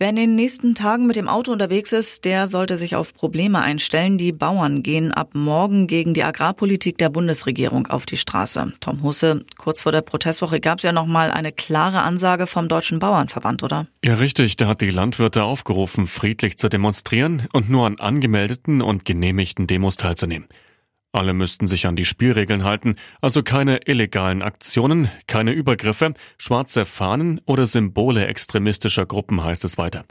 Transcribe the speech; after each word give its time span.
Wer 0.00 0.10
in 0.10 0.16
den 0.16 0.36
nächsten 0.36 0.76
Tagen 0.76 1.08
mit 1.08 1.16
dem 1.16 1.26
Auto 1.26 1.50
unterwegs 1.50 1.90
ist, 1.90 2.24
der 2.24 2.46
sollte 2.46 2.76
sich 2.76 2.94
auf 2.94 3.14
Probleme 3.14 3.60
einstellen. 3.60 4.16
Die 4.16 4.30
Bauern 4.30 4.84
gehen 4.84 5.10
ab 5.10 5.30
morgen 5.32 5.88
gegen 5.88 6.14
die 6.14 6.22
Agrarpolitik 6.22 6.98
der 6.98 7.08
Bundesregierung 7.08 7.88
auf 7.88 8.06
die 8.06 8.16
Straße. 8.16 8.74
Tom 8.78 9.02
Husse, 9.02 9.44
kurz 9.56 9.80
vor 9.80 9.90
der 9.90 10.02
Protestwoche 10.02 10.60
gab 10.60 10.78
es 10.78 10.84
ja 10.84 10.92
noch 10.92 11.06
mal 11.06 11.32
eine 11.32 11.50
klare 11.50 12.02
Ansage 12.02 12.46
vom 12.46 12.68
Deutschen 12.68 13.00
Bauernverband, 13.00 13.64
oder? 13.64 13.88
Ja, 14.04 14.14
richtig. 14.14 14.56
Da 14.56 14.68
hat 14.68 14.82
die 14.82 14.90
Landwirte 14.90 15.42
aufgerufen, 15.42 16.06
friedlich 16.06 16.58
zu 16.58 16.68
demonstrieren 16.68 17.48
und 17.52 17.68
nur 17.68 17.84
an 17.84 17.98
angemeldeten 17.98 18.82
und 18.82 19.04
genehmigten 19.04 19.66
Demos 19.66 19.96
teilzunehmen. 19.96 20.46
Alle 21.12 21.32
müssten 21.32 21.66
sich 21.66 21.86
an 21.86 21.96
die 21.96 22.04
Spielregeln 22.04 22.64
halten, 22.64 22.96
also 23.22 23.42
keine 23.42 23.86
illegalen 23.86 24.42
Aktionen, 24.42 25.10
keine 25.26 25.52
Übergriffe, 25.52 26.12
schwarze 26.36 26.84
Fahnen 26.84 27.40
oder 27.46 27.66
Symbole 27.66 28.26
extremistischer 28.26 29.06
Gruppen, 29.06 29.42
heißt 29.42 29.64
es 29.64 29.78
weiter. 29.78 30.04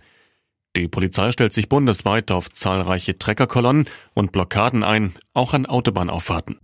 Die 0.76 0.88
Polizei 0.88 1.32
stellt 1.32 1.54
sich 1.54 1.70
bundesweit 1.70 2.32
auf 2.32 2.52
zahlreiche 2.52 3.18
Treckerkolonnen 3.18 3.86
und 4.14 4.32
Blockaden 4.32 4.84
ein, 4.84 5.14
auch 5.34 5.54
an 5.54 5.66
Autobahnauffahrten. 5.66 6.60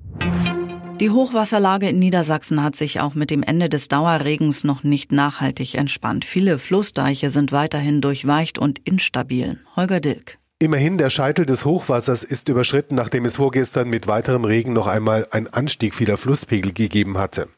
Die 1.00 1.09
Hochwasserlage 1.09 1.90
in 1.90 2.00
Niedersachsen 2.00 2.64
hat 2.64 2.76
sich 2.76 3.00
auch 3.00 3.16
mit 3.16 3.31
dem 3.31 3.44
Ende 3.44 3.70
des 3.70 3.88
Dauerregens 3.88 4.64
noch 4.64 4.84
nicht 4.84 5.12
nachhaltig 5.12 5.76
entspannt. 5.76 6.26
Viele 6.26 6.59
Flussdeiche 6.59 7.30
sind 7.30 7.52
weiterhin 7.52 8.02
durchweicht 8.02 8.59
und 8.59 8.80
instabil. 8.80 9.59
Holger 9.76 10.00
Dilk. 10.00 10.38
Immerhin, 10.63 10.98
der 10.98 11.09
Scheitel 11.09 11.45
des 11.45 11.66
Hochwassers 11.66 12.23
ist 12.23 12.48
überschritten, 12.48 12.95
nachdem 12.95 13.26
es 13.26 13.35
vorgestern 13.35 13.90
mit 13.90 14.08
weiterem 14.08 14.45
Regen 14.45 14.72
noch 14.72 14.88
einmal 14.88 15.27
ein 15.30 15.52
Anstieg 15.52 15.94
vieler 15.94 16.16
Flusspegel 16.16 16.72
gegeben 16.72 17.17
hatte. 17.17 17.50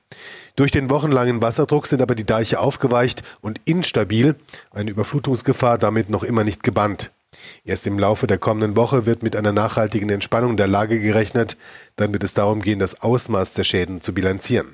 Durch 0.55 0.71
den 0.71 0.89
wochenlangen 0.89 1.39
Wasserdruck 1.39 1.85
sind 1.85 2.01
aber 2.01 2.15
die 2.15 2.23
Deiche 2.23 2.59
aufgeweicht 2.59 3.21
und 3.41 3.61
instabil, 3.65 4.37
eine 4.71 4.89
Überflutungsgefahr 4.89 5.77
damit 5.77 6.09
noch 6.09 6.23
immer 6.23 6.43
nicht 6.43 6.63
gebannt. 6.63 7.11
Erst 7.63 7.85
im 7.85 7.99
Laufe 7.99 8.25
der 8.25 8.39
kommenden 8.39 8.75
Woche 8.75 9.05
wird 9.05 9.21
mit 9.21 9.35
einer 9.35 9.51
nachhaltigen 9.51 10.09
Entspannung 10.09 10.57
der 10.57 10.67
Lage 10.67 10.99
gerechnet, 10.99 11.57
dann 11.97 12.11
wird 12.11 12.23
es 12.23 12.33
darum 12.33 12.63
gehen, 12.63 12.79
das 12.79 13.03
Ausmaß 13.03 13.53
der 13.53 13.65
Schäden 13.65 14.01
zu 14.01 14.15
bilanzieren. 14.15 14.73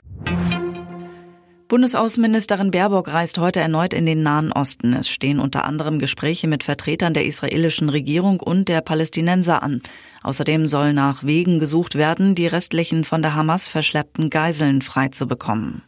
Bundesaußenministerin 1.72 2.69
Baerbock 2.69 3.14
reist 3.14 3.38
heute 3.38 3.61
erneut 3.61 3.94
in 3.94 4.05
den 4.05 4.23
Nahen 4.23 4.52
Osten. 4.52 4.91
Es 4.91 5.08
stehen 5.08 5.39
unter 5.39 5.64
anderem 5.64 6.00
Gespräche 6.00 6.50
mit 6.50 6.66
Vertretern 6.66 7.13
der 7.13 7.23
israelischen 7.23 7.88
Regierung 7.88 8.41
und 8.41 8.67
der 8.67 8.81
Palästinenser 8.81 9.63
an. 9.63 9.81
Außerdem 10.22 10.67
soll 10.67 10.91
nach 10.91 11.23
Wegen 11.23 11.59
gesucht 11.59 11.95
werden, 11.95 12.36
die 12.36 12.47
restlichen 12.47 13.05
von 13.05 13.22
der 13.22 13.36
Hamas 13.36 13.69
verschleppten 13.69 14.30
Geiseln 14.30 14.81
freizubekommen. 14.81 15.83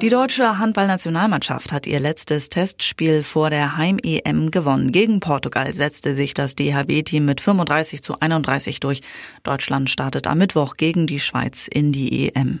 Die 0.00 0.10
deutsche 0.10 0.58
Handballnationalmannschaft 0.58 1.72
hat 1.72 1.88
ihr 1.88 1.98
letztes 1.98 2.48
Testspiel 2.48 3.24
vor 3.24 3.50
der 3.50 3.76
Heim-EM 3.76 4.52
gewonnen. 4.52 4.92
Gegen 4.92 5.18
Portugal 5.18 5.74
setzte 5.74 6.14
sich 6.14 6.34
das 6.34 6.54
DHB-Team 6.54 7.24
mit 7.24 7.40
35 7.40 8.04
zu 8.04 8.20
31 8.20 8.78
durch. 8.78 9.00
Deutschland 9.42 9.90
startet 9.90 10.28
am 10.28 10.38
Mittwoch 10.38 10.76
gegen 10.76 11.08
die 11.08 11.18
Schweiz 11.18 11.66
in 11.66 11.90
die 11.90 12.28
EM. 12.28 12.60